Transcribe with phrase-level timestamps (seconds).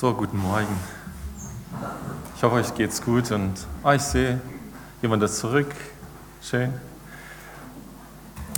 [0.00, 0.78] So, guten Morgen.
[2.34, 3.52] Ich hoffe, euch geht's gut und
[3.84, 4.40] ah, ich sehe
[5.02, 5.66] jemand ist zurück.
[6.40, 6.72] Schön.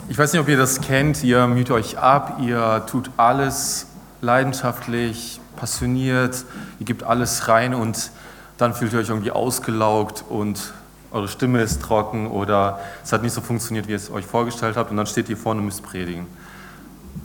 [0.08, 1.24] Ich weiß nicht, ob ihr das kennt.
[1.24, 3.88] Ihr müht euch ab, ihr tut alles
[4.20, 6.44] leidenschaftlich, passioniert,
[6.78, 8.12] ihr gebt alles rein und
[8.56, 10.72] dann fühlt ihr euch irgendwie ausgelaugt und
[11.10, 14.76] eure Stimme ist trocken oder es hat nicht so funktioniert, wie ihr es euch vorgestellt
[14.76, 16.28] habt und dann steht ihr vorne und müsst predigen.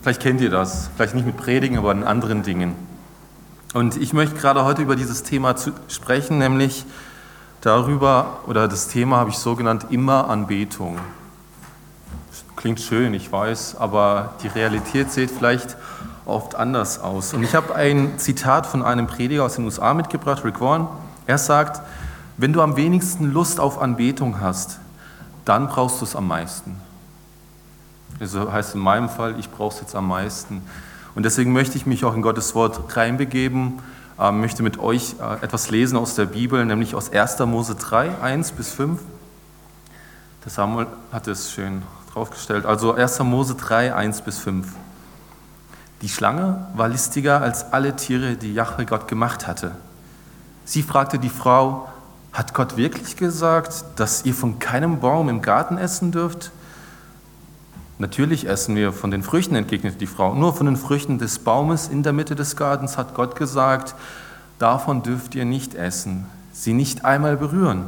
[0.02, 2.87] Vielleicht kennt ihr das, vielleicht nicht mit Predigen, aber in anderen Dingen.
[3.78, 5.54] Und ich möchte gerade heute über dieses Thema
[5.86, 6.84] sprechen, nämlich
[7.60, 10.98] darüber, oder das Thema habe ich so genannt, immer Anbetung.
[12.56, 15.76] Klingt schön, ich weiß, aber die Realität sieht vielleicht
[16.26, 17.32] oft anders aus.
[17.34, 20.88] Und ich habe ein Zitat von einem Prediger aus den USA mitgebracht, Rick Warren.
[21.28, 21.80] Er sagt,
[22.36, 24.80] wenn du am wenigsten Lust auf Anbetung hast,
[25.44, 26.74] dann brauchst du es am meisten.
[28.18, 30.62] Also heißt in meinem Fall, ich brauche es jetzt am meisten.
[31.14, 33.80] Und deswegen möchte ich mich auch in Gottes Wort reinbegeben,
[34.18, 37.38] äh, möchte mit euch äh, etwas lesen aus der Bibel, nämlich aus 1.
[37.40, 39.00] Mose 3, 1 bis 5.
[40.44, 42.66] Der Samuel hat es schön draufgestellt.
[42.66, 43.20] Also 1.
[43.20, 44.66] Mose 3, 1 bis 5.
[46.02, 49.72] Die Schlange war listiger als alle Tiere, die Jahwe Gott gemacht hatte.
[50.64, 51.88] Sie fragte die Frau,
[52.32, 56.52] hat Gott wirklich gesagt, dass ihr von keinem Baum im Garten essen dürft?
[57.98, 60.34] Natürlich essen wir von den Früchten, entgegnete die Frau.
[60.34, 63.96] Nur von den Früchten des Baumes in der Mitte des Gartens hat Gott gesagt,
[64.60, 67.84] davon dürft ihr nicht essen, sie nicht einmal berühren,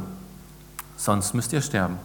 [0.97, 1.97] sonst müsst ihr sterben.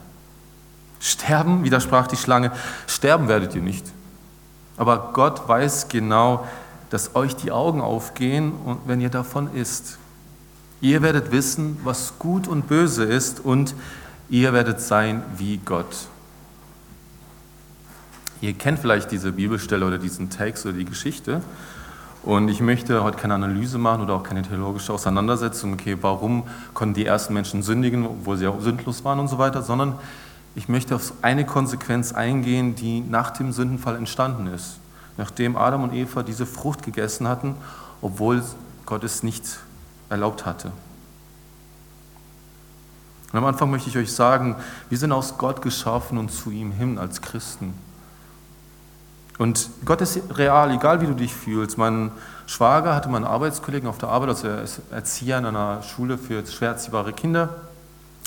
[1.01, 2.53] Sterben, widersprach die Schlange,
[2.87, 3.87] sterben werdet ihr nicht.
[4.77, 6.47] Aber Gott weiß genau,
[6.91, 8.53] dass euch die Augen aufgehen,
[8.87, 9.99] wenn ihr davon isst.
[10.81, 13.75] Ihr werdet wissen, was gut und böse ist und
[14.29, 16.09] ihr werdet sein wie Gott.
[18.41, 21.41] Ihr kennt vielleicht diese Bibelstelle oder diesen Text oder die Geschichte.
[22.23, 26.43] Und ich möchte heute keine Analyse machen oder auch keine theologische Auseinandersetzung, okay, warum
[26.75, 29.95] konnten die ersten Menschen sündigen, obwohl sie auch sündlos waren und so weiter, sondern
[30.57, 34.81] ich möchte auf eine Konsequenz eingehen, die nach dem Sündenfall entstanden ist.
[35.17, 37.55] Nachdem Adam und Eva diese Frucht gegessen hatten,
[38.03, 38.43] obwohl
[38.87, 39.45] Gott es nicht
[40.11, 40.73] erlaubt hatte.
[43.33, 44.57] Und am Anfang möchte ich euch sagen,
[44.89, 47.75] wir sind aus Gott geschaffen und zu ihm hin als Christen.
[49.39, 51.77] Und Gott ist real, egal wie du dich fühlst.
[51.77, 52.11] Mein
[52.47, 56.45] Schwager hatte meinen Arbeitskollegen auf der Arbeit, also er ist Erzieher in einer Schule für
[56.47, 57.51] schwer erziehbare Kinder.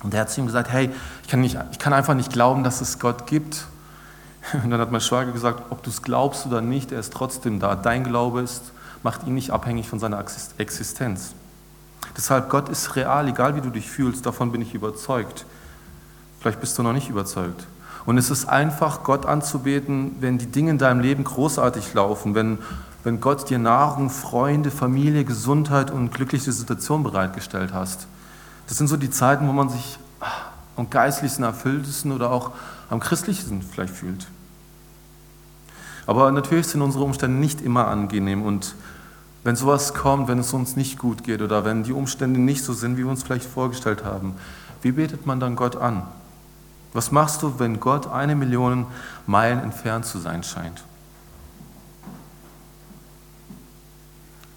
[0.04, 0.90] Und er hat zu ihm gesagt, hey,
[1.24, 3.66] ich kann, nicht, ich kann einfach nicht glauben, dass es Gott gibt.
[4.64, 7.60] Und dann hat mein Schwager gesagt, ob du es glaubst oder nicht, er ist trotzdem
[7.60, 7.76] da.
[7.76, 8.72] Dein Glaube ist,
[9.04, 10.24] macht ihn nicht abhängig von seiner
[10.58, 11.34] Existenz.
[12.16, 15.46] Deshalb, Gott ist real, egal wie du dich fühlst, davon bin ich überzeugt.
[16.40, 17.66] Vielleicht bist du noch nicht überzeugt.
[18.06, 22.60] Und es ist einfach, Gott anzubeten, wenn die Dinge in deinem Leben großartig laufen, wenn,
[23.04, 28.08] wenn Gott dir Nahrung, Freunde, Familie, Gesundheit und glückliche Situation bereitgestellt hast.
[28.68, 30.00] Das sind so die Zeiten, wo man sich
[30.76, 32.52] am geistlichsten, erfülltesten oder auch
[32.90, 34.28] am christlichsten vielleicht fühlt.
[36.08, 38.76] Aber natürlich sind unsere Umstände nicht immer angenehm und
[39.44, 42.74] wenn sowas kommt, wenn es uns nicht gut geht oder wenn die Umstände nicht so
[42.74, 44.36] sind, wie wir uns vielleicht vorgestellt haben,
[44.82, 46.04] wie betet man dann Gott an?
[46.94, 48.88] Was machst du, wenn Gott eine Million
[49.28, 50.84] Meilen entfernt zu sein scheint?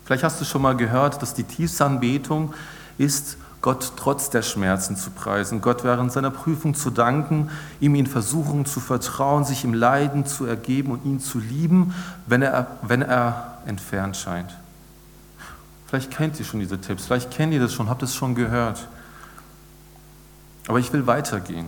[0.05, 2.55] Vielleicht hast du schon mal gehört, dass die tiefste Anbetung
[2.99, 7.49] ist, Gott trotz der Schmerzen zu preisen, Gott während seiner Prüfung zu danken,
[7.81, 11.95] ihm in Versuchungen zu vertrauen, sich im Leiden zu ergeben und ihn zu lieben,
[12.27, 14.53] wenn er, wenn er entfernt scheint.
[15.87, 18.89] Vielleicht kennt ihr schon diese Tipps, vielleicht kennt ihr das schon, habt es schon gehört.
[20.67, 21.67] Aber ich will weitergehen.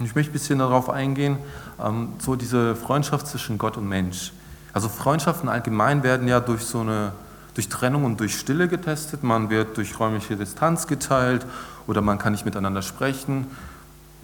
[0.00, 1.36] Und ich möchte ein bisschen darauf eingehen,
[1.78, 4.32] ähm, so diese Freundschaft zwischen Gott und Mensch.
[4.72, 7.12] Also Freundschaften allgemein werden ja durch so eine
[7.54, 9.22] durch Trennung und durch Stille getestet.
[9.22, 11.44] Man wird durch räumliche Distanz geteilt
[11.86, 13.46] oder man kann nicht miteinander sprechen.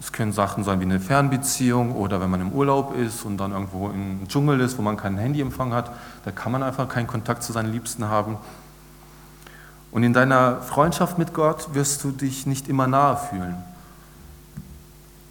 [0.00, 3.52] Es können Sachen sein wie eine Fernbeziehung oder wenn man im Urlaub ist und dann
[3.52, 5.90] irgendwo im Dschungel ist, wo man keinen Handyempfang hat,
[6.24, 8.38] da kann man einfach keinen Kontakt zu seinen Liebsten haben.
[9.90, 13.56] Und in deiner Freundschaft mit Gott wirst du dich nicht immer nahe fühlen.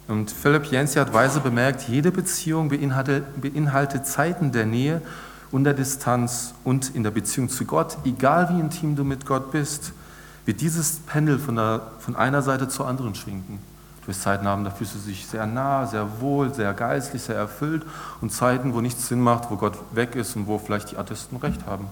[0.08, 5.02] Und Philipp Jensi hat weise bemerkt, jede Beziehung beinhaltet, beinhaltet Zeiten der Nähe
[5.50, 9.50] und der Distanz und in der Beziehung zu Gott, egal wie intim du mit Gott
[9.50, 9.92] bist,
[10.44, 13.58] wird dieses Pendel von, der, von einer Seite zur anderen schwingen.
[14.02, 17.34] Du wirst Zeiten haben, da fühlst du dich sehr nah, sehr wohl, sehr geistlich, sehr
[17.34, 17.84] erfüllt
[18.20, 21.38] und Zeiten, wo nichts Sinn macht, wo Gott weg ist und wo vielleicht die Atheisten
[21.38, 21.88] recht haben.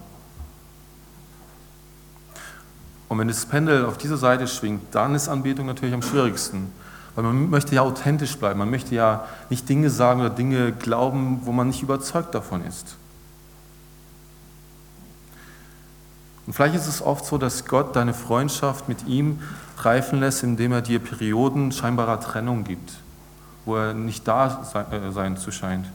[3.09, 6.71] Und wenn das Pendel auf diese Seite schwingt, dann ist Anbetung natürlich am schwierigsten.
[7.15, 11.41] Weil man möchte ja authentisch bleiben, man möchte ja nicht Dinge sagen oder Dinge glauben,
[11.43, 12.97] wo man nicht überzeugt davon ist.
[16.45, 19.39] Und vielleicht ist es oft so, dass Gott deine Freundschaft mit ihm
[19.79, 22.93] reifen lässt, indem er dir Perioden scheinbarer Trennung gibt,
[23.65, 25.87] wo er nicht da äh, sein zu scheint.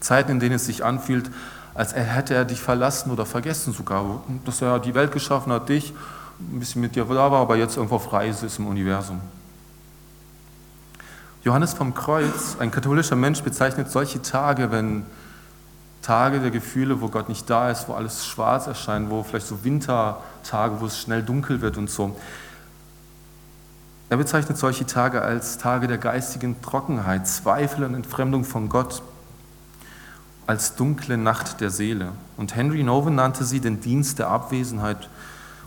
[0.00, 1.30] Zeiten, in denen es sich anfühlt,
[1.74, 5.92] als hätte er dich verlassen oder vergessen sogar, dass er die Welt geschaffen hat, dich,
[6.38, 9.20] ein bisschen mit dir da war, aber jetzt irgendwo auf Reise ist im Universum.
[11.48, 15.06] Johannes vom Kreuz, ein katholischer Mensch, bezeichnet solche Tage, wenn
[16.02, 19.64] Tage der Gefühle, wo Gott nicht da ist, wo alles schwarz erscheint, wo vielleicht so
[19.64, 22.14] Wintertage, wo es schnell dunkel wird und so.
[24.10, 29.00] Er bezeichnet solche Tage als Tage der geistigen Trockenheit, Zweifel und Entfremdung von Gott,
[30.46, 32.12] als dunkle Nacht der Seele.
[32.36, 35.08] Und Henry Noven nannte sie den Dienst der Abwesenheit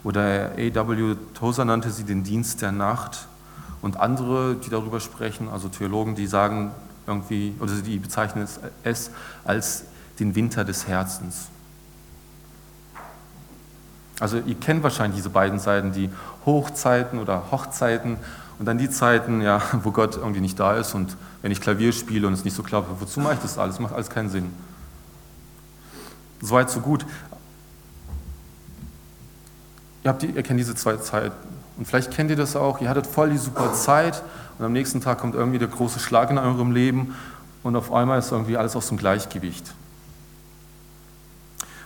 [0.03, 1.15] oder A.W.
[1.33, 3.27] Tozer nannte sie den Dienst der Nacht.
[3.81, 6.71] Und andere, die darüber sprechen, also Theologen, die sagen
[7.07, 8.47] irgendwie, oder die bezeichnen
[8.83, 9.11] es
[9.43, 9.83] als
[10.19, 11.47] den Winter des Herzens.
[14.19, 16.11] Also ihr kennt wahrscheinlich diese beiden Seiten, die
[16.45, 18.17] Hochzeiten oder Hochzeiten
[18.59, 21.91] und dann die Zeiten, ja, wo Gott irgendwie nicht da ist und wenn ich Klavier
[21.91, 23.79] spiele und es nicht so klappt, wozu mache ich das alles?
[23.79, 24.53] Macht alles keinen Sinn.
[26.39, 27.03] Soweit, so gut.
[30.03, 31.50] Ihr, habt die, ihr kennt diese zwei Zeiten.
[31.81, 32.79] Und vielleicht kennt ihr das auch.
[32.79, 34.21] Ihr hattet voll die super Zeit
[34.59, 37.15] und am nächsten Tag kommt irgendwie der große Schlag in eurem Leben
[37.63, 39.73] und auf einmal ist irgendwie alles aus dem Gleichgewicht.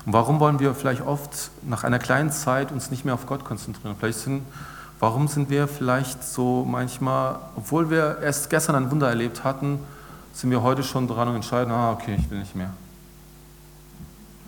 [0.05, 3.45] Und warum wollen wir vielleicht oft nach einer kleinen Zeit uns nicht mehr auf Gott
[3.45, 3.95] konzentrieren?
[3.97, 4.41] Vielleicht sind,
[4.99, 9.79] warum sind wir vielleicht so manchmal, obwohl wir erst gestern ein Wunder erlebt hatten,
[10.33, 12.71] sind wir heute schon dran und entscheiden, ah, okay, ich will nicht mehr.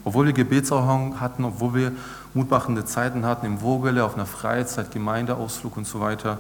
[0.08, 1.92] Obwohl wir Gebetserhörung hatten, obwohl wir
[2.34, 6.40] mutmachende Zeiten hatten im Vogele, auf einer Freizeit, Gemeindeausflug und so weiter.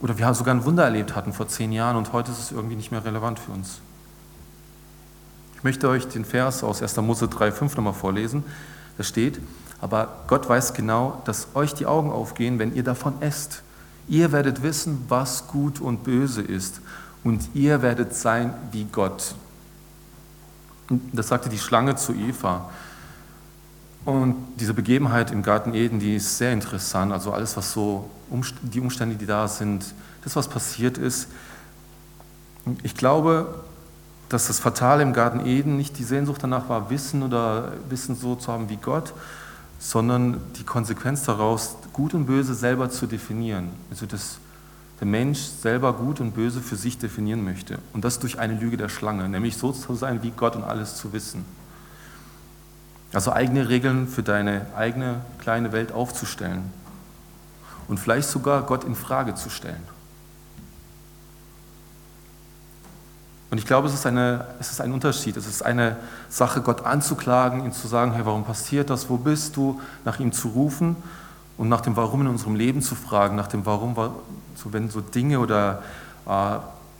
[0.00, 2.76] Oder wir sogar ein Wunder erlebt hatten vor zehn Jahren und heute ist es irgendwie
[2.76, 3.80] nicht mehr relevant für uns.
[5.56, 6.96] Ich möchte euch den Vers aus 1.
[7.02, 8.44] Mose 3,5 nochmal vorlesen.
[8.96, 9.40] Da steht,
[9.82, 13.62] aber Gott weiß genau, dass euch die Augen aufgehen, wenn ihr davon esst.
[14.08, 16.80] Ihr werdet wissen, was gut und böse ist.
[17.24, 19.34] Und ihr werdet sein wie Gott.
[21.12, 22.70] Das sagte die Schlange zu Eva.
[24.04, 27.12] Und diese Begebenheit im Garten Eden, die ist sehr interessant.
[27.12, 28.10] Also alles, was so,
[28.62, 31.28] die Umstände, die da sind, das, was passiert ist.
[32.82, 33.62] Ich glaube,
[34.28, 38.34] dass das Fatale im Garten Eden nicht die Sehnsucht danach war, Wissen oder Wissen so
[38.34, 39.12] zu haben wie Gott,
[39.78, 43.70] sondern die Konsequenz daraus, Gut und Böse selber zu definieren.
[43.90, 44.38] Also dass
[45.00, 47.78] der Mensch selber Gut und Böse für sich definieren möchte.
[47.92, 50.96] Und das durch eine Lüge der Schlange, nämlich so zu sein wie Gott und alles
[50.96, 51.44] zu wissen.
[53.12, 56.64] Also eigene Regeln für deine eigene kleine Welt aufzustellen
[57.86, 59.82] und vielleicht sogar Gott in Frage zu stellen.
[63.54, 65.36] Und ich glaube, es ist, eine, es ist ein Unterschied.
[65.36, 65.96] Es ist eine
[66.28, 69.08] Sache, Gott anzuklagen, ihm zu sagen, hey, warum passiert das?
[69.08, 69.80] Wo bist du?
[70.04, 70.96] Nach ihm zu rufen
[71.56, 73.94] und nach dem Warum in unserem Leben zu fragen, nach dem Warum,
[74.54, 75.82] so wenn so Dinge oder
[76.26, 76.30] äh,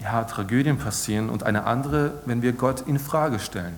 [0.03, 3.75] ja, Tragödien passieren und eine andere, wenn wir Gott in Frage stellen.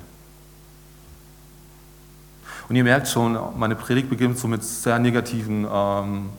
[2.68, 6.30] Und ihr merkt schon, meine Predigt beginnt so mit sehr negativen, ähm,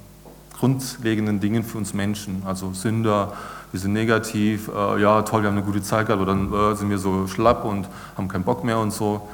[0.60, 3.34] grundlegenden Dingen für uns Menschen, also Sünder,
[3.72, 6.76] wir sind negativ, äh, ja toll, wir haben eine gute Zeit gehabt, aber dann äh,
[6.76, 7.88] sind wir so schlapp und
[8.18, 9.28] haben keinen Bock mehr und so.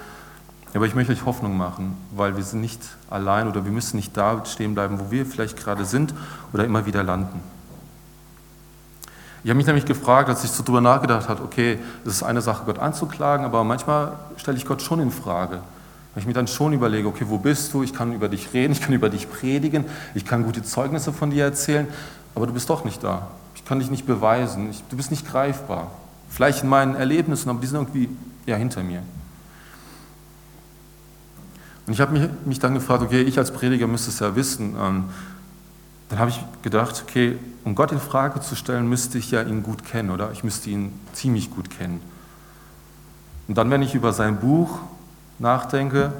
[0.73, 4.17] Aber ich möchte euch Hoffnung machen, weil wir sind nicht allein oder wir müssen nicht
[4.17, 6.13] da stehen bleiben, wo wir vielleicht gerade sind
[6.51, 7.39] oder immer wieder landen.
[9.43, 12.41] Ich habe mich nämlich gefragt, als ich so drüber nachgedacht habe, okay, es ist eine
[12.41, 15.59] Sache, Gott anzuklagen, aber manchmal stelle ich Gott schon in Frage.
[16.13, 17.83] Weil ich mir dann schon überlege, okay, wo bist du?
[17.83, 19.85] Ich kann über dich reden, ich kann über dich predigen,
[20.15, 21.87] ich kann gute Zeugnisse von dir erzählen,
[22.35, 23.27] aber du bist doch nicht da.
[23.55, 24.69] Ich kann dich nicht beweisen.
[24.69, 25.91] Ich, du bist nicht greifbar.
[26.29, 28.09] Vielleicht in meinen Erlebnissen, aber die sind irgendwie
[28.45, 29.01] ja, hinter mir.
[31.85, 34.75] Und ich habe mich, mich, dann gefragt, okay, ich als Prediger müsste es ja wissen.
[34.79, 35.03] Ähm,
[36.13, 39.63] dann habe ich gedacht, okay, um Gott in Frage zu stellen, müsste ich ja ihn
[39.63, 40.31] gut kennen, oder?
[40.31, 42.01] Ich müsste ihn ziemlich gut kennen.
[43.47, 44.77] Und dann, wenn ich über sein Buch
[45.39, 46.13] nachdenke,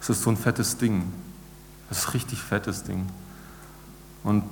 [0.00, 1.12] ist es so ein fettes Ding.
[1.88, 3.08] Das ist ein richtig fettes Ding.
[4.22, 4.44] Und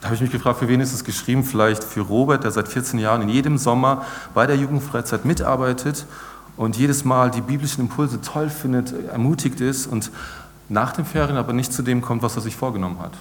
[0.00, 1.42] da habe ich mich gefragt, für wen ist es geschrieben?
[1.42, 6.06] Vielleicht für Robert, der seit 14 Jahren in jedem Sommer bei der Jugendfreizeit mitarbeitet
[6.56, 10.12] und jedes Mal die biblischen Impulse toll findet, ermutigt ist und
[10.68, 13.14] nach den Ferien aber nicht zu dem kommt, was er sich vorgenommen hat.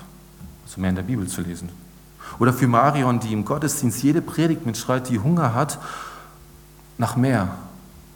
[0.65, 1.69] Also mehr in der Bibel zu lesen.
[2.39, 5.79] Oder für Marion, die im Gottesdienst jede Predigt mitschreit, die Hunger hat
[6.97, 7.49] nach mehr.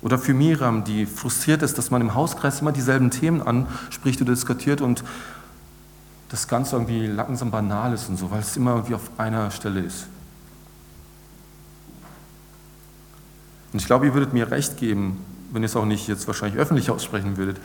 [0.01, 4.34] Oder für Miriam, die frustriert ist, dass man im Hauskreis immer dieselben Themen anspricht oder
[4.34, 5.03] diskutiert und
[6.29, 9.82] das Ganze irgendwie langsam banal ist und so, weil es immer irgendwie auf einer Stelle
[9.82, 10.08] ist.
[13.74, 16.60] Und ich glaube, ihr würdet mir recht geben, wenn ihr es auch nicht jetzt wahrscheinlich
[16.60, 17.58] öffentlich aussprechen würdet.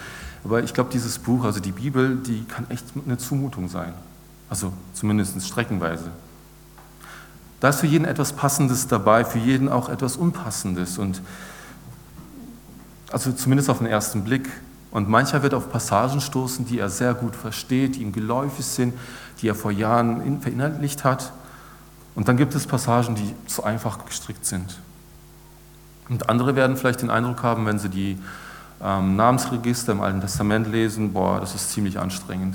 [0.45, 3.93] Aber ich glaube, dieses Buch, also die Bibel, die kann echt eine Zumutung sein.
[4.49, 6.11] Also zumindest streckenweise.
[7.61, 10.99] Da ist für jeden etwas Passendes dabei, für jeden auch etwas Unpassendes.
[10.99, 11.23] Und
[13.11, 14.49] also zumindest auf den ersten Blick.
[14.91, 18.95] Und mancher wird auf Passagen stoßen, die er sehr gut versteht, die ihm geläufig sind,
[19.41, 21.33] die er vor Jahren verinnerlicht hat.
[22.15, 24.79] Und dann gibt es Passagen, die zu einfach gestrickt sind.
[26.09, 28.19] Und andere werden vielleicht den Eindruck haben, wenn sie die
[28.83, 32.55] ähm, Namensregister im Alten Testament lesen, boah, das ist ziemlich anstrengend.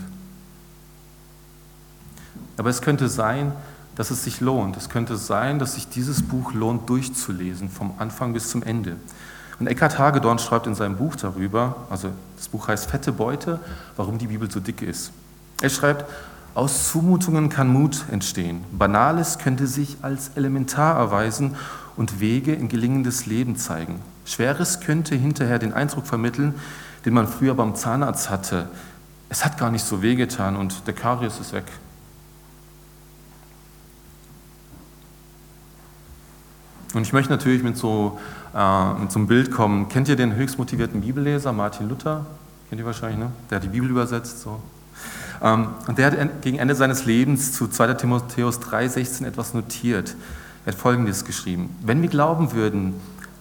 [2.59, 3.53] Aber es könnte sein,
[3.95, 4.75] dass es sich lohnt.
[4.75, 8.97] Es könnte sein, dass sich dieses Buch lohnt, durchzulesen, vom Anfang bis zum Ende.
[9.61, 13.61] Und Eckhard Hagedorn schreibt in seinem Buch darüber, also das Buch heißt Fette Beute,
[13.95, 15.13] warum die Bibel so dick ist.
[15.61, 16.03] Er schreibt,
[16.53, 18.61] aus Zumutungen kann Mut entstehen.
[18.73, 21.55] Banales könnte sich als elementar erweisen
[21.95, 24.01] und Wege in gelingendes Leben zeigen.
[24.25, 26.55] Schweres könnte hinterher den Eindruck vermitteln,
[27.05, 28.67] den man früher beim Zahnarzt hatte.
[29.29, 31.65] Es hat gar nicht so wehgetan und der Karies ist weg.
[36.93, 38.19] Und ich möchte natürlich mit so,
[38.55, 39.89] äh, mit einem Bild kommen.
[39.89, 42.25] Kennt ihr den höchst motivierten Bibelleser, Martin Luther?
[42.69, 43.31] Kennt ihr wahrscheinlich, ne?
[43.49, 44.41] Der hat die Bibel übersetzt.
[44.41, 44.59] So.
[45.41, 47.93] Ähm, und der hat gegen Ende seines Lebens zu 2.
[47.93, 50.15] Timotheus 3,16 etwas notiert.
[50.65, 51.75] Er hat Folgendes geschrieben.
[51.81, 52.95] Wenn wir glauben würden,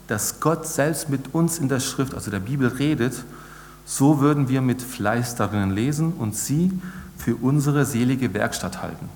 [0.07, 3.25] dass Gott selbst mit uns in der Schrift, also der Bibel, redet,
[3.85, 6.73] so würden wir mit Fleiß darin lesen und sie
[7.17, 9.09] für unsere selige Werkstatt halten.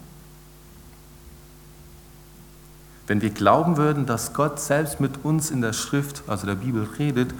[3.06, 6.88] Wenn wir glauben würden, dass Gott selbst mit uns in der Schrift, also der Bibel,
[6.98, 7.34] redet,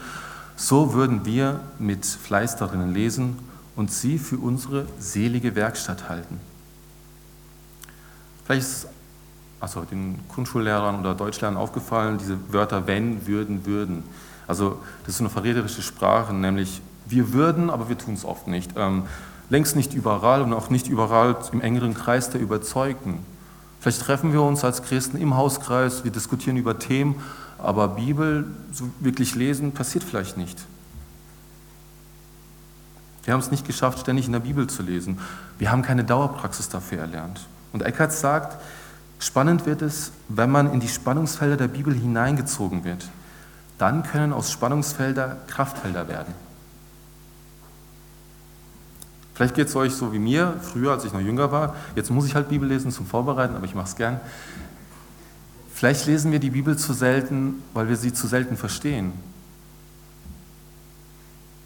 [0.57, 3.39] so würden wir mit Fleiß darin lesen
[3.77, 6.41] und sie für unsere selige Werkstatt halten.
[8.45, 8.89] Vielleicht ist
[9.61, 14.03] also den Grundschullehrern oder Deutschlehrern aufgefallen, diese Wörter wenn, würden, würden.
[14.49, 18.73] Also das ist eine verräterische Sprache, nämlich wir würden, aber wir tun es oft nicht.
[18.77, 19.05] Ähm,
[19.51, 23.19] längst nicht überall und auch nicht überall im engeren Kreis der Überzeugten.
[23.83, 27.17] Vielleicht treffen wir uns als Christen im Hauskreis, wir diskutieren über Themen,
[27.59, 30.57] aber Bibel so wirklich lesen passiert vielleicht nicht.
[33.25, 35.19] Wir haben es nicht geschafft, ständig in der Bibel zu lesen.
[35.59, 37.41] Wir haben keine Dauerpraxis dafür erlernt.
[37.73, 38.57] Und Eckhart sagt,
[39.19, 43.09] Spannend wird es, wenn man in die Spannungsfelder der Bibel hineingezogen wird.
[43.79, 46.35] Dann können aus Spannungsfelder Kraftfelder werden.
[49.35, 51.75] Vielleicht geht es euch so wie mir, früher, als ich noch jünger war.
[51.95, 54.21] Jetzt muss ich halt Bibel lesen zum Vorbereiten, aber ich mache es gern.
[55.75, 59.13] Vielleicht lesen wir die Bibel zu selten, weil wir sie zu selten verstehen.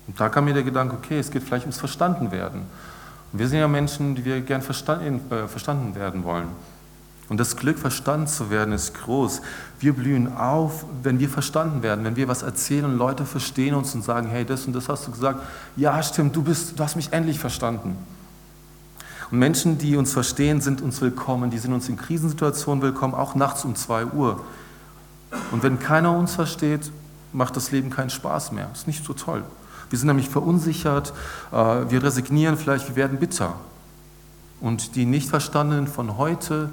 [0.06, 2.62] Und da kam mir der Gedanke, okay, es geht vielleicht ums Verstandenwerden.
[3.32, 6.48] Und wir sind ja Menschen, die wir gern verstanden, äh, verstanden werden wollen.
[7.28, 9.40] Und das Glück, verstanden zu werden, ist groß.
[9.80, 13.94] Wir blühen auf, wenn wir verstanden werden, wenn wir was erzählen und Leute verstehen uns
[13.94, 15.40] und sagen, hey, das und das hast du gesagt.
[15.76, 17.96] Ja, stimmt, du, bist, du hast mich endlich verstanden.
[19.32, 21.50] Und Menschen, die uns verstehen, sind uns willkommen.
[21.50, 24.40] Die sind uns in Krisensituationen willkommen, auch nachts um 2 Uhr.
[25.50, 26.92] Und wenn keiner uns versteht,
[27.32, 28.70] macht das Leben keinen Spaß mehr.
[28.72, 29.42] Ist nicht so toll.
[29.90, 31.12] Wir sind nämlich verunsichert,
[31.52, 33.54] äh, wir resignieren vielleicht, wir werden bitter.
[34.60, 36.70] Und die Nichtverstandenen von heute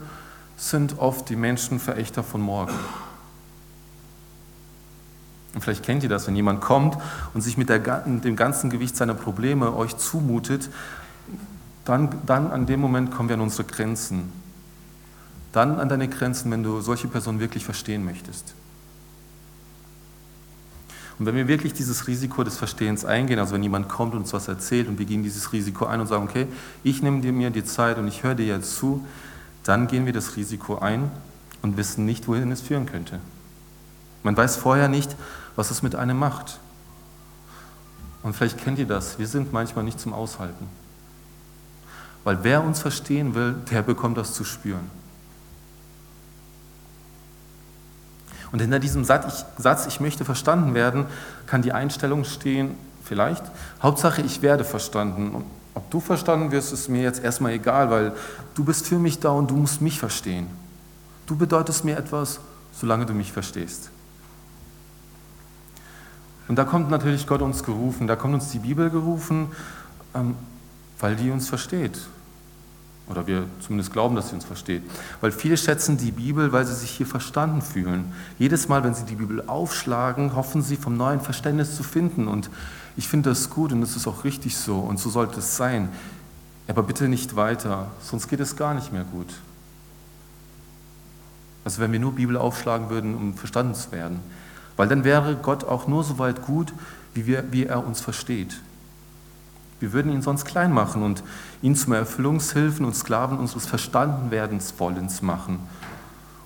[0.57, 2.73] sind oft die Menschenverächter von morgen.
[5.53, 6.97] Und vielleicht kennt ihr das, wenn jemand kommt
[7.33, 10.69] und sich mit, der, dem ganzen Gewicht seiner Probleme euch zumutet,
[11.85, 14.31] dann, dann an dem Moment kommen wir an unsere Grenzen.
[15.51, 18.55] Dann an deine Grenzen, wenn du solche Personen wirklich verstehen möchtest.
[21.19, 24.33] Und wenn wir wirklich dieses Risiko des Verstehens eingehen, also wenn jemand kommt und uns
[24.33, 26.47] was erzählt und wir gehen dieses Risiko ein und sagen, okay,
[26.83, 29.05] ich nehme dir mir die Zeit und ich höre dir jetzt zu,
[29.63, 31.11] dann gehen wir das Risiko ein
[31.61, 33.19] und wissen nicht, wohin es führen könnte.
[34.21, 35.15] Man weiß vorher nicht,
[35.55, 36.59] was es mit einem macht.
[38.21, 40.67] Und vielleicht kennt ihr das, wir sind manchmal nicht zum Aushalten.
[42.23, 44.89] Weil wer uns verstehen will, der bekommt das zu spüren.
[48.53, 51.05] Und hinter diesem Satz, ich möchte verstanden werden,
[51.47, 53.43] kann die Einstellung stehen, vielleicht,
[53.81, 55.43] Hauptsache ich werde verstanden.
[55.75, 58.13] Ob du verstanden wirst, ist mir jetzt erstmal egal, weil
[58.55, 60.47] du bist für mich da und du musst mich verstehen.
[61.25, 62.39] Du bedeutest mir etwas,
[62.73, 63.89] solange du mich verstehst.
[66.47, 69.47] Und da kommt natürlich Gott uns gerufen, da kommt uns die Bibel gerufen,
[70.13, 70.35] ähm,
[70.99, 71.97] weil die uns versteht.
[73.07, 74.81] Oder wir zumindest glauben, dass sie uns versteht.
[75.19, 78.13] Weil viele schätzen die Bibel, weil sie sich hier verstanden fühlen.
[78.39, 82.27] Jedes Mal, wenn sie die Bibel aufschlagen, hoffen sie vom neuen Verständnis zu finden.
[82.29, 82.49] Und
[82.95, 85.89] ich finde das gut und es ist auch richtig so und so sollte es sein.
[86.67, 89.33] Aber bitte nicht weiter, sonst geht es gar nicht mehr gut.
[91.65, 94.19] Also wenn wir nur Bibel aufschlagen würden, um verstanden zu werden.
[94.75, 96.73] Weil dann wäre Gott auch nur so weit gut,
[97.13, 98.59] wie, wir, wie er uns versteht.
[99.83, 101.25] Wir würden ihn sonst klein machen und
[101.61, 105.59] ihn zum Erfüllungshilfen und Sklaven unseres Verstandenwerdens wollens machen.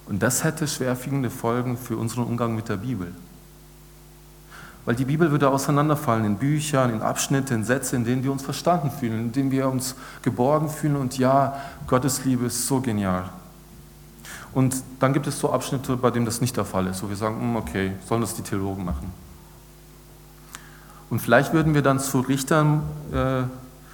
[0.08, 3.14] Und das hätte schwerwiegende Folgen für unseren Umgang mit der Bibel.
[4.86, 8.42] Weil die Bibel würde auseinanderfallen in Büchern, in Abschnitte, in Sätze, in denen wir uns
[8.42, 13.30] verstanden fühlen, in denen wir uns geborgen fühlen und ja, Gottes Liebe ist so genial.
[14.52, 17.16] Und dann gibt es so Abschnitte, bei denen das nicht der Fall ist, wo wir
[17.16, 19.27] sagen, hm, okay, sollen das die Theologen machen.
[21.10, 22.84] Und vielleicht würden wir dann zu Richtern
[23.14, 23.44] äh,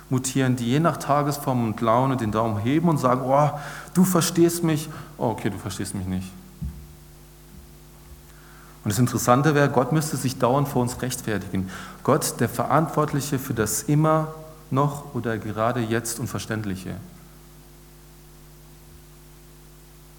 [0.10, 3.50] mutieren, die je nach Tagesform und Laune den Daumen heben und sagen, oh,
[3.93, 6.32] du verstehst mich, oh, okay, du verstehst mich nicht.
[8.84, 11.70] Und das Interessante wäre, Gott müsste sich dauernd vor uns rechtfertigen.
[12.03, 14.34] Gott, der Verantwortliche für das immer
[14.72, 16.96] noch oder gerade jetzt Unverständliche.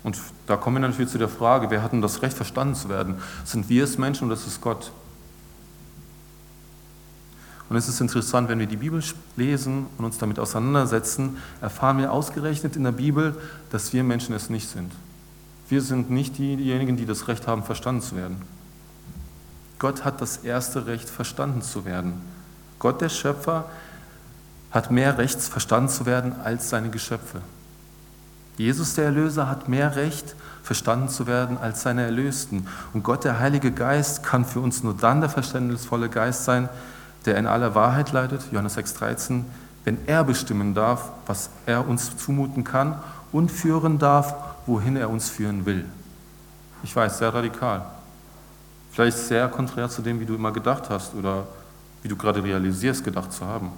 [0.02, 2.88] Und da kommen wir natürlich zu der Frage, wer hat denn das Recht, verstanden zu
[2.88, 3.16] werden?
[3.44, 4.92] Sind wir es Menschen oder ist es Gott?
[7.75, 9.02] Und es ist interessant, wenn wir die Bibel
[9.35, 13.35] lesen und uns damit auseinandersetzen, erfahren wir ausgerechnet in der Bibel,
[13.73, 14.93] dass wir Menschen es nicht sind.
[15.69, 18.40] Wir sind nicht diejenigen, die das Recht haben, verstanden zu werden.
[19.81, 22.21] Gott hat das erste Recht, verstanden zu werden.
[22.78, 23.64] Gott, der Schöpfer,
[24.71, 27.40] hat mehr Recht, verstanden zu werden als seine Geschöpfe.
[28.57, 32.69] Jesus, der Erlöser, hat mehr Recht, verstanden zu werden als seine Erlösten.
[32.93, 36.69] Und Gott, der Heilige Geist, kann für uns nur dann der verständnisvolle Geist sein,
[37.26, 39.45] der in aller Wahrheit leidet, Johannes 6,13,
[39.85, 42.99] wenn er bestimmen darf, was er uns zumuten kann
[43.33, 44.35] und führen darf,
[44.66, 45.85] wohin er uns führen will.
[46.83, 47.85] Ich weiß, sehr radikal.
[48.93, 51.47] Vielleicht sehr konträr zu dem, wie du immer gedacht hast oder
[52.02, 53.73] wie du gerade realisierst, gedacht zu haben.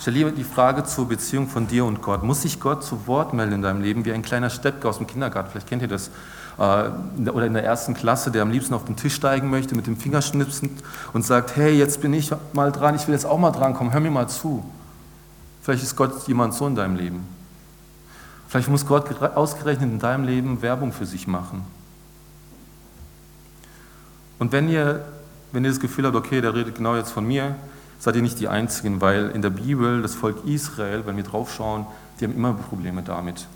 [0.00, 2.22] Stell dir die Frage zur Beziehung von dir und Gott.
[2.22, 5.06] Muss sich Gott zu Wort melden in deinem Leben wie ein kleiner Steppke aus dem
[5.06, 5.50] Kindergarten?
[5.50, 6.10] Vielleicht kennt ihr das.
[6.58, 9.86] Äh, oder in der ersten Klasse, der am liebsten auf den Tisch steigen möchte, mit
[9.86, 10.70] dem Finger schnipsen
[11.12, 13.92] und sagt, hey, jetzt bin ich mal dran, ich will jetzt auch mal dran kommen,
[13.92, 14.64] hör mir mal zu.
[15.62, 17.26] Vielleicht ist Gott jemand so in deinem Leben.
[18.48, 21.62] Vielleicht muss Gott ausgerechnet in deinem Leben Werbung für sich machen.
[24.38, 25.04] Und wenn ihr,
[25.52, 27.56] wenn ihr das Gefühl habt, okay, der redet genau jetzt von mir,
[27.98, 31.86] seid ihr nicht die Einzigen, weil in der Bibel das Volk Israel, wenn wir draufschauen,
[32.18, 33.46] die haben immer Probleme damit.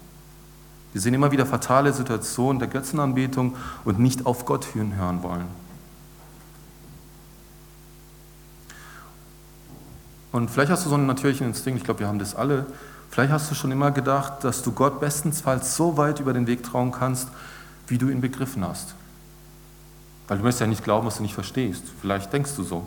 [0.92, 5.46] Wir sehen immer wieder fatale Situationen der Götzenanbetung und nicht auf Gott hören wollen.
[10.32, 12.66] Und vielleicht hast du so einen natürlichen Instinkt, ich glaube, wir haben das alle.
[13.10, 16.62] Vielleicht hast du schon immer gedacht, dass du Gott bestensfalls so weit über den Weg
[16.62, 17.28] trauen kannst,
[17.86, 18.94] wie du ihn begriffen hast.
[20.28, 21.84] Weil du möchtest ja nicht glauben, was du nicht verstehst.
[22.00, 22.86] Vielleicht denkst du so.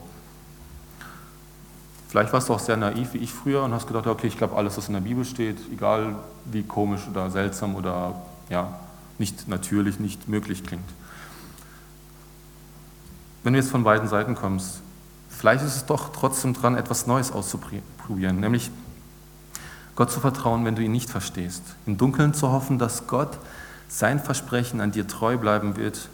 [2.08, 4.56] Vielleicht warst du auch sehr naiv wie ich früher und hast gedacht, okay, ich glaube
[4.56, 6.16] alles, was in der Bibel steht, egal
[6.46, 8.16] wie komisch oder seltsam oder
[8.50, 8.80] ja,
[9.18, 10.88] nicht natürlich, nicht möglich klingt.
[13.44, 14.82] Wenn du jetzt von beiden Seiten kommst,
[15.30, 18.72] vielleicht ist es doch trotzdem dran, etwas Neues auszuprobieren, nämlich
[19.96, 21.64] Gott zu vertrauen, wenn du ihn nicht verstehst.
[21.86, 23.38] Im Dunkeln zu hoffen, dass Gott
[23.88, 26.10] sein Versprechen an dir treu bleiben wird,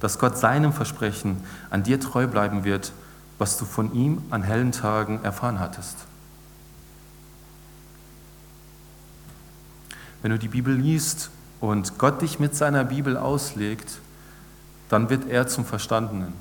[0.00, 2.92] dass Gott seinem Versprechen an dir treu bleiben wird
[3.38, 5.96] was du von ihm an hellen Tagen erfahren hattest.
[10.22, 14.00] Wenn du die Bibel liest und Gott dich mit seiner Bibel auslegt,
[14.88, 16.32] dann wird er zum Verstandenen.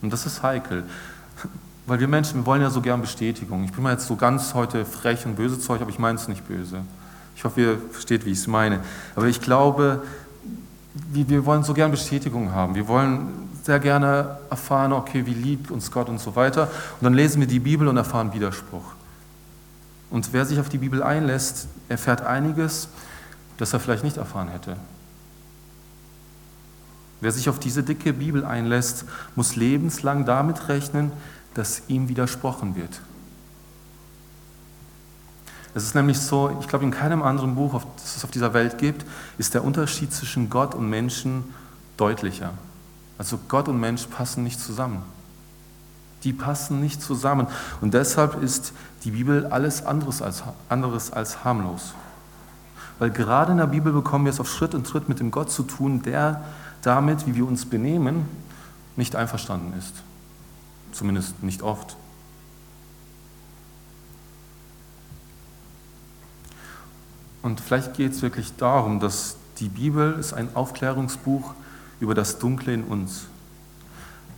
[0.00, 0.84] Und das ist heikel,
[1.86, 3.64] weil wir Menschen, wir wollen ja so gern Bestätigung.
[3.64, 6.18] Ich bin mal jetzt so ganz heute frech und böse zu euch, aber ich meine
[6.18, 6.82] es nicht böse.
[7.36, 8.80] Ich hoffe, ihr versteht, wie ich es meine.
[9.14, 10.02] Aber ich glaube,
[11.12, 12.74] wir wollen so gern Bestätigung haben.
[12.74, 16.62] Wir wollen sehr gerne erfahren, okay, wie liebt uns Gott und so weiter.
[16.62, 18.94] Und dann lesen wir die Bibel und erfahren Widerspruch.
[20.08, 22.88] Und wer sich auf die Bibel einlässt, erfährt einiges,
[23.58, 24.78] das er vielleicht nicht erfahren hätte.
[27.20, 29.04] Wer sich auf diese dicke Bibel einlässt,
[29.36, 31.12] muss lebenslang damit rechnen,
[31.52, 33.02] dass ihm widersprochen wird.
[35.74, 38.78] Es ist nämlich so, ich glaube, in keinem anderen Buch, das es auf dieser Welt
[38.78, 39.04] gibt,
[39.36, 41.44] ist der Unterschied zwischen Gott und Menschen
[41.98, 42.54] deutlicher.
[43.18, 45.02] Also Gott und Mensch passen nicht zusammen.
[46.22, 47.48] Die passen nicht zusammen.
[47.80, 48.72] Und deshalb ist
[49.04, 51.94] die Bibel alles anderes als, anderes als harmlos.
[53.00, 55.50] Weil gerade in der Bibel bekommen wir es auf Schritt und Tritt mit dem Gott
[55.50, 56.44] zu tun, der
[56.82, 58.28] damit, wie wir uns benehmen,
[58.96, 59.94] nicht einverstanden ist.
[60.92, 61.96] Zumindest nicht oft.
[67.42, 71.67] Und vielleicht geht es wirklich darum, dass die Bibel ist ein Aufklärungsbuch ist
[72.00, 73.26] über das Dunkle in uns.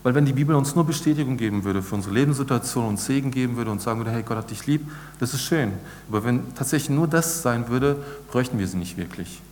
[0.03, 3.57] Weil wenn die Bibel uns nur Bestätigung geben würde für unsere Lebenssituation und Segen geben
[3.57, 5.73] würde und sagen würde, hey, Gott hat dich lieb, das ist schön.
[6.09, 7.96] Aber wenn tatsächlich nur das sein würde,
[8.31, 9.42] bräuchten wir sie nicht wirklich.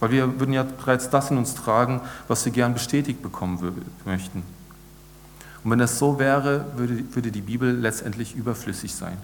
[0.00, 4.42] Weil wir würden ja bereits das in uns tragen, was wir gern bestätigt bekommen möchten.
[5.62, 9.16] Und wenn das so wäre, würde, würde die Bibel letztendlich überflüssig sein.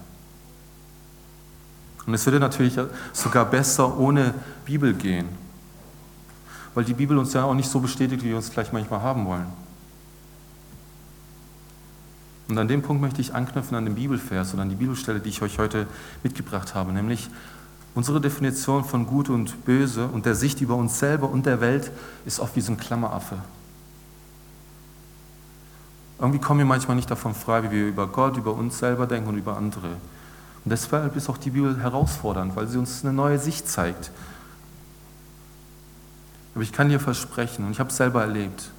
[2.05, 2.77] Und es würde natürlich
[3.11, 4.33] sogar besser ohne
[4.65, 5.27] Bibel gehen,
[6.79, 9.25] weil die Bibel uns ja auch nicht so bestätigt, wie wir uns vielleicht manchmal haben
[9.25, 9.47] wollen.
[12.47, 15.27] Und an dem Punkt möchte ich anknüpfen an den Bibelvers oder an die Bibelstelle, die
[15.27, 15.87] ich euch heute
[16.23, 17.29] mitgebracht habe, nämlich
[17.95, 21.91] unsere Definition von Gut und Böse und der Sicht über uns selber und der Welt
[22.25, 23.39] ist oft wie so ein Klammeraffe.
[26.17, 29.27] Irgendwie kommen wir manchmal nicht davon frei, wie wir über Gott, über uns selber denken
[29.27, 29.89] und über andere.
[30.63, 34.11] Und deshalb ist auch die Bibel herausfordernd, weil sie uns eine neue Sicht zeigt.
[36.53, 38.71] Aber ich kann dir versprechen, und ich habe es selber erlebt,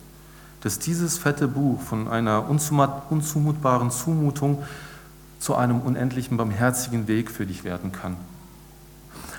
[0.60, 4.62] dass dieses fette Buch von einer unzumutbaren Zumutung
[5.38, 8.16] zu einem unendlichen barmherzigen Weg für dich werden kann.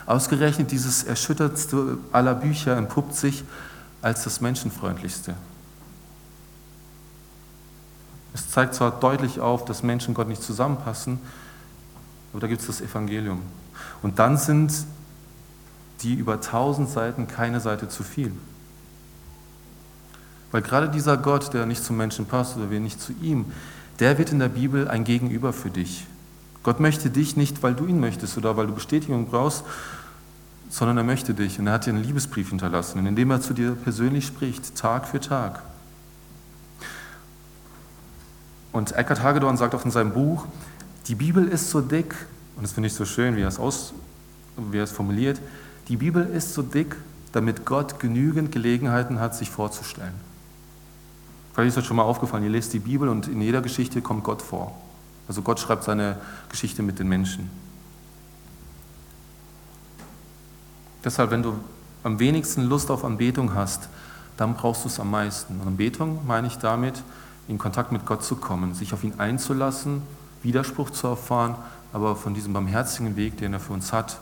[0.07, 3.43] Ausgerechnet dieses erschüttertste aller Bücher entpuppt sich
[4.01, 5.35] als das menschenfreundlichste.
[8.33, 11.19] Es zeigt zwar deutlich auf, dass Menschen Gott nicht zusammenpassen,
[12.31, 13.41] aber da gibt es das Evangelium.
[14.01, 14.73] Und dann sind
[16.03, 18.31] die über tausend Seiten keine Seite zu viel.
[20.51, 23.45] Weil gerade dieser Gott, der nicht zum Menschen passt oder wir nicht zu ihm,
[23.99, 26.05] der wird in der Bibel ein Gegenüber für dich.
[26.63, 29.63] Gott möchte dich nicht, weil du ihn möchtest oder weil du Bestätigung brauchst,
[30.69, 31.59] sondern er möchte dich.
[31.59, 35.07] Und er hat dir einen Liebesbrief hinterlassen, in dem er zu dir persönlich spricht, Tag
[35.07, 35.63] für Tag.
[38.71, 40.45] Und Eckhard Hagedorn sagt auch in seinem Buch,
[41.07, 42.15] die Bibel ist so dick,
[42.55, 43.93] und das finde ich so schön, wie er es, aus,
[44.55, 45.41] wie er es formuliert,
[45.91, 46.95] die Bibel ist so dick,
[47.33, 50.13] damit Gott genügend Gelegenheiten hat, sich vorzustellen.
[51.53, 54.23] Vielleicht ist euch schon mal aufgefallen, ihr lest die Bibel und in jeder Geschichte kommt
[54.23, 54.73] Gott vor.
[55.27, 56.15] Also Gott schreibt seine
[56.47, 57.49] Geschichte mit den Menschen.
[61.03, 61.55] Deshalb, wenn du
[62.05, 63.89] am wenigsten Lust auf Anbetung hast,
[64.37, 65.59] dann brauchst du es am meisten.
[65.59, 67.03] Und Anbetung meine ich damit,
[67.49, 70.03] in Kontakt mit Gott zu kommen, sich auf ihn einzulassen,
[70.41, 71.55] Widerspruch zu erfahren,
[71.91, 74.21] aber von diesem barmherzigen Weg, den er für uns hat,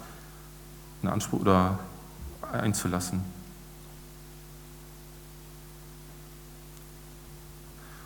[1.01, 1.79] in Anspruch oder
[2.51, 3.21] einzulassen.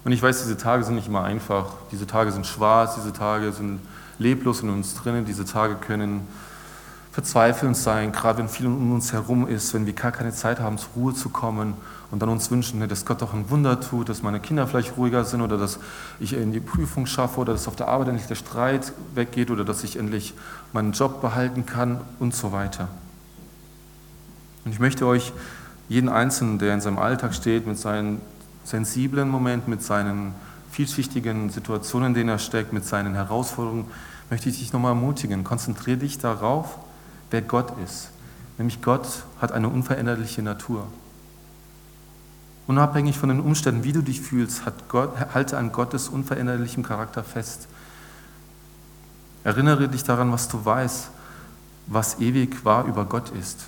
[0.04, 1.68] Und ich weiß, diese Tage sind nicht immer einfach.
[1.92, 3.80] Diese Tage sind schwarz, diese Tage sind
[4.20, 6.28] leblos in uns drinnen, diese Tage können
[7.14, 10.80] verzweifelnd sein, gerade wenn viel um uns herum ist, wenn wir gar keine Zeit haben,
[10.80, 11.76] zur Ruhe zu kommen
[12.10, 15.24] und dann uns wünschen, dass Gott doch ein Wunder tut, dass meine Kinder vielleicht ruhiger
[15.24, 15.78] sind oder dass
[16.20, 19.64] ich in die Prüfung schaffe oder dass auf der Arbeit endlich der Streit weggeht oder
[19.64, 20.34] dass ich endlich
[20.74, 22.88] meinen Job behalten kann und so weiter.
[24.66, 25.34] Und ich möchte euch
[25.90, 28.22] jeden Einzelnen, der in seinem Alltag steht, mit seinen
[28.64, 30.34] sensiblen Moment, mit seinen
[30.72, 33.86] vielschichtigen Situationen, in denen er steckt, mit seinen Herausforderungen,
[34.32, 35.44] möchte ich dich nochmal ermutigen.
[35.44, 36.80] Konzentriere dich darauf,
[37.34, 38.10] wer Gott ist.
[38.58, 40.88] Nämlich Gott hat eine unveränderliche Natur.
[42.68, 47.68] Unabhängig von den Umständen, wie du dich fühlst, Gott, halte an Gottes unveränderlichem Charakter fest.
[49.44, 51.10] Erinnere dich daran, was du weißt,
[51.88, 53.66] was ewig wahr über Gott ist.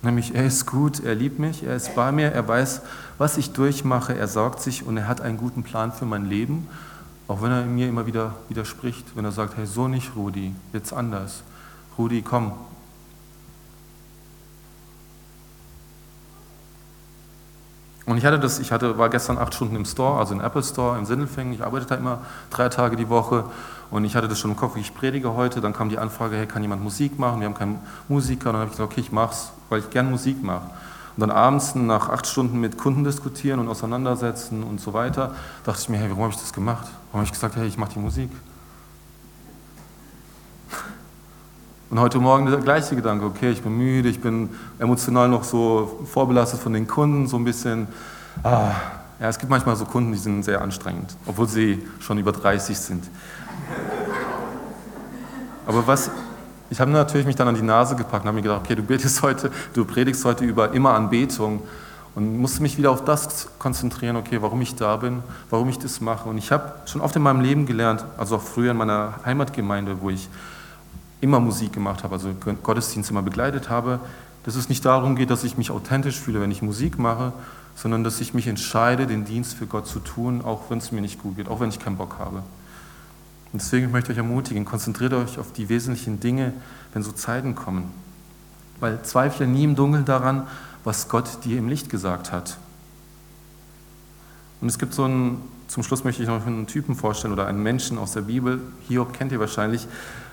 [0.00, 2.80] Nämlich, er ist gut, er liebt mich, er ist bei mir, er weiß,
[3.18, 6.66] was ich durchmache, er sorgt sich und er hat einen guten Plan für mein Leben,
[7.28, 10.92] auch wenn er mir immer wieder widerspricht, wenn er sagt, hey, so nicht, Rudi, jetzt
[10.92, 11.42] anders.
[11.96, 12.52] Rudi, komm.
[18.12, 20.62] Und ich hatte das, ich hatte, war gestern acht Stunden im Store, also im Apple
[20.62, 21.54] Store, im Sindelfingen.
[21.54, 22.18] Ich arbeite da immer
[22.50, 23.44] drei Tage die Woche
[23.90, 25.62] und ich hatte das schon im Kopf, ich predige heute.
[25.62, 27.40] Dann kam die Anfrage, hey, kann jemand Musik machen?
[27.40, 28.50] Wir haben keinen Musiker.
[28.50, 30.66] Und dann habe ich gesagt, okay, ich mach's, weil ich gern Musik mache.
[31.16, 35.80] Und dann abends nach acht Stunden mit Kunden diskutieren und auseinandersetzen und so weiter, dachte
[35.80, 36.88] ich mir, hey, warum habe ich das gemacht?
[37.12, 38.28] Warum habe ich gesagt, hey, ich mache die Musik?
[41.92, 46.00] Und heute Morgen der gleiche Gedanke, okay, ich bin müde, ich bin emotional noch so
[46.10, 47.86] vorbelastet von den Kunden, so ein bisschen,
[48.42, 48.70] ah,
[49.20, 52.78] ja, es gibt manchmal so Kunden, die sind sehr anstrengend, obwohl sie schon über 30
[52.78, 53.04] sind.
[55.66, 56.10] Aber was,
[56.70, 58.82] ich habe natürlich mich dann an die Nase gepackt und habe mir gedacht, okay, du
[58.82, 61.60] betest heute, du predigst heute über immer Anbetung
[62.14, 66.00] und musste mich wieder auf das konzentrieren, okay, warum ich da bin, warum ich das
[66.00, 66.26] mache.
[66.26, 70.00] Und ich habe schon oft in meinem Leben gelernt, also auch früher in meiner Heimatgemeinde,
[70.00, 70.30] wo ich
[71.22, 74.00] immer Musik gemacht habe, also Gottesdienst immer begleitet habe,
[74.44, 77.32] dass es nicht darum geht, dass ich mich authentisch fühle, wenn ich Musik mache,
[77.76, 81.00] sondern dass ich mich entscheide, den Dienst für Gott zu tun, auch wenn es mir
[81.00, 82.42] nicht gut geht, auch wenn ich keinen Bock habe.
[83.52, 86.52] Und deswegen möchte ich euch ermutigen, konzentriert euch auf die wesentlichen Dinge,
[86.92, 87.84] wenn so Zeiten kommen.
[88.80, 90.46] Weil zweifle nie im Dunkeln daran,
[90.84, 92.58] was Gott dir im Licht gesagt hat.
[94.60, 97.62] Und es gibt so einen, zum Schluss möchte ich noch einen Typen vorstellen oder einen
[97.62, 98.60] Menschen aus der Bibel.
[98.88, 99.86] Hiob kennt ihr wahrscheinlich.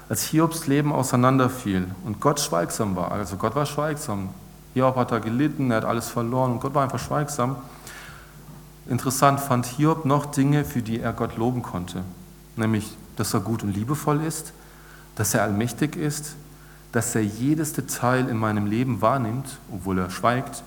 [0.10, 4.30] Als Hiobs Leben auseinanderfiel und Gott schweigsam war, also Gott war schweigsam,
[4.74, 7.58] Hiob hat da gelitten, er hat alles verloren und Gott war einfach schweigsam.
[8.88, 12.04] Interessant fand Hiob noch Dinge, für die er Gott loben konnte.
[12.56, 14.54] Nämlich, dass er gut und liebevoll ist,
[15.16, 16.36] dass er allmächtig ist,
[16.92, 20.64] dass er jedes Detail in meinem Leben wahrnimmt, obwohl er schweigt,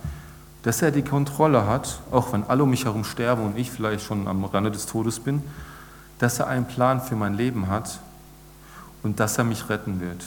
[0.62, 4.04] dass er die Kontrolle hat, auch wenn alle um mich herum sterben und ich vielleicht
[4.04, 5.42] schon am Rande des Todes bin,
[6.18, 7.98] dass er einen Plan für mein Leben hat
[9.02, 10.24] und dass er mich retten wird.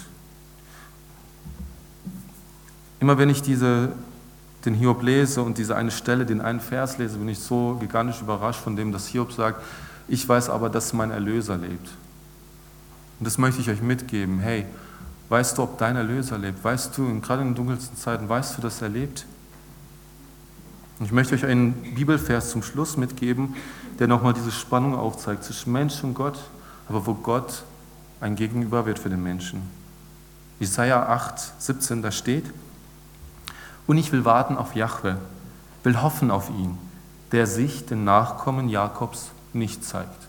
[3.00, 3.92] Immer wenn ich diese,
[4.66, 8.22] den Hiob lese und diese eine Stelle, den einen Vers lese, bin ich so gigantisch
[8.22, 9.62] überrascht von dem, dass Hiob sagt,
[10.08, 11.90] ich weiß aber, dass mein Erlöser lebt.
[13.20, 14.40] Und das möchte ich euch mitgeben.
[14.40, 14.66] Hey,
[15.30, 16.64] weißt du, ob dein Erlöser lebt?
[16.64, 19.26] Weißt du, gerade in den dunkelsten Zeiten, weißt du, dass er lebt?
[21.00, 23.56] Und ich möchte euch einen Bibelvers zum Schluss mitgeben,
[24.00, 26.40] der nochmal diese Spannung aufzeigt zwischen Mensch und Gott,
[26.88, 27.64] aber wo Gott
[28.22, 29.62] ein Gegenüber wird für den Menschen.
[30.60, 32.46] Jesaja 8, 17, da steht,
[33.88, 35.18] und ich will warten auf Jahwe,
[35.84, 36.78] will hoffen auf ihn,
[37.32, 40.28] der sich den Nachkommen Jakobs nicht zeigt.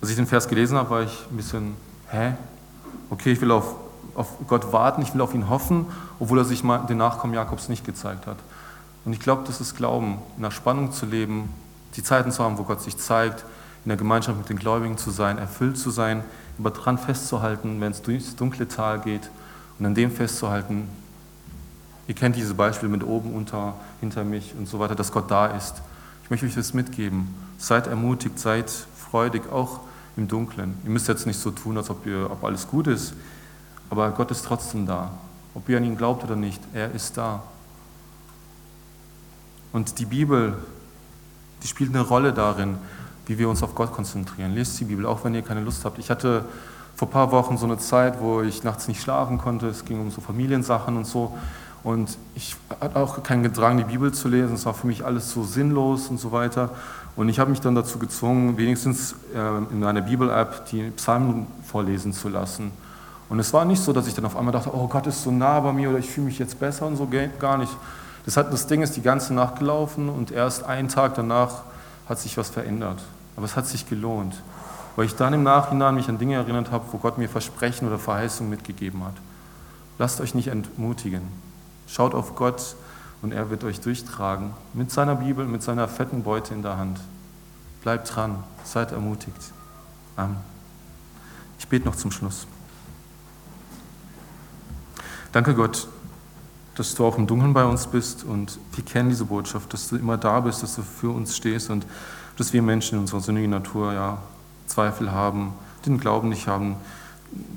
[0.00, 1.74] Als ich den Vers gelesen habe, war ich ein bisschen,
[2.10, 2.34] hä?
[3.10, 3.74] Okay, ich will auf,
[4.14, 5.86] auf Gott warten, ich will auf ihn hoffen,
[6.18, 8.38] obwohl er sich den Nachkommen Jakobs nicht gezeigt hat.
[9.04, 11.50] Und ich glaube, das ist Glauben, in der Spannung zu leben,
[11.96, 13.44] die Zeiten zu haben, wo Gott sich zeigt,
[13.84, 16.22] in der Gemeinschaft mit den Gläubigen zu sein, erfüllt zu sein,
[16.58, 19.30] aber dran festzuhalten, wenn es durchs dunkle Tal geht
[19.78, 20.88] und an dem festzuhalten.
[22.06, 25.46] Ihr kennt diese Beispiele mit oben, unter, hinter mich und so weiter, dass Gott da
[25.46, 25.80] ist.
[26.24, 27.34] Ich möchte euch das mitgeben.
[27.56, 29.80] Seid ermutigt, seid freudig, auch
[30.16, 30.76] im Dunklen.
[30.84, 33.14] Ihr müsst jetzt nicht so tun, als ob, ihr, ob alles gut ist,
[33.88, 35.10] aber Gott ist trotzdem da.
[35.54, 37.42] Ob ihr an ihn glaubt oder nicht, er ist da.
[39.72, 40.58] Und die Bibel,
[41.62, 42.78] die spielt eine Rolle darin,
[43.26, 44.54] wie wir uns auf Gott konzentrieren.
[44.54, 45.98] Lest die Bibel, auch wenn ihr keine Lust habt.
[45.98, 46.44] Ich hatte
[46.96, 49.68] vor ein paar Wochen so eine Zeit, wo ich nachts nicht schlafen konnte.
[49.68, 51.36] Es ging um so Familiensachen und so.
[51.82, 54.54] Und ich hatte auch keinen Gedrang, die Bibel zu lesen.
[54.54, 56.70] Es war für mich alles so sinnlos und so weiter.
[57.16, 62.12] Und ich habe mich dann dazu gezwungen, wenigstens äh, in einer Bibel-App die Psalmen vorlesen
[62.12, 62.70] zu lassen.
[63.28, 65.30] Und es war nicht so, dass ich dann auf einmal dachte, oh Gott ist so
[65.30, 67.74] nah bei mir oder ich fühle mich jetzt besser und so, gar nicht.
[68.24, 71.62] Das, hat, das Ding ist die ganze Nacht gelaufen und erst einen Tag danach
[72.08, 73.02] hat sich was verändert.
[73.36, 74.42] Aber es hat sich gelohnt,
[74.96, 77.98] weil ich dann im Nachhinein mich an Dinge erinnert habe, wo Gott mir Versprechen oder
[77.98, 79.14] Verheißungen mitgegeben hat.
[79.98, 81.22] Lasst euch nicht entmutigen.
[81.86, 82.76] Schaut auf Gott
[83.22, 87.00] und er wird euch durchtragen mit seiner Bibel, mit seiner fetten Beute in der Hand.
[87.82, 89.52] Bleibt dran, seid ermutigt.
[90.16, 90.36] Amen.
[91.58, 92.46] Ich bete noch zum Schluss.
[95.32, 95.88] Danke Gott,
[96.74, 99.96] dass du auch im Dunkeln bei uns bist und wir kennen diese Botschaft, dass du
[99.96, 101.86] immer da bist, dass du für uns stehst und
[102.36, 104.18] dass wir Menschen in unserer sündigen Natur ja
[104.66, 105.52] Zweifel haben,
[105.84, 106.76] den Glauben nicht haben,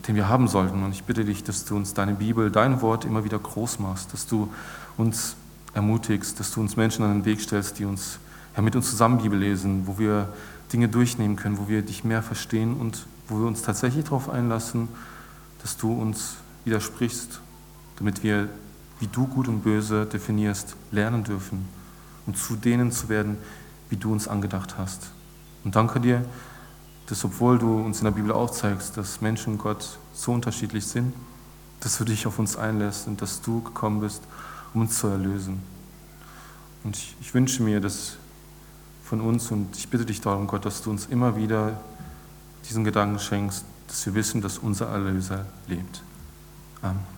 [0.07, 0.83] den wir haben sollten.
[0.83, 4.13] Und ich bitte dich, dass du uns deine Bibel, dein Wort immer wieder groß machst,
[4.13, 4.51] dass du
[4.97, 5.35] uns
[5.73, 8.19] ermutigst, dass du uns Menschen an den Weg stellst, die uns
[8.55, 10.29] ja, mit uns zusammen Bibel lesen, wo wir
[10.71, 14.87] Dinge durchnehmen können, wo wir dich mehr verstehen und wo wir uns tatsächlich darauf einlassen,
[15.61, 17.39] dass du uns widersprichst,
[17.97, 18.49] damit wir,
[19.03, 21.67] wie du gut und böse definierst, lernen dürfen
[22.25, 23.37] und zu denen zu werden,
[23.89, 25.09] wie du uns angedacht hast.
[25.65, 26.23] Und danke dir,
[27.07, 31.13] dass obwohl du uns in der Bibel aufzeigst, dass Menschen und Gott so unterschiedlich sind,
[31.81, 34.23] dass du dich auf uns einlässt und dass du gekommen bist,
[34.73, 35.61] um uns zu erlösen.
[36.85, 38.15] Und ich, ich wünsche mir das
[39.03, 41.81] von uns und ich bitte dich darum, Gott, dass du uns immer wieder
[42.69, 46.01] diesen Gedanken schenkst, dass wir wissen, dass unser Erlöser lebt.
[46.81, 47.12] Amen.